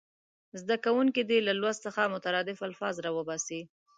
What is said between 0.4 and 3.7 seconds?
زده کوونکي دې له لوست څخه مترادف الفاظ راوباسي.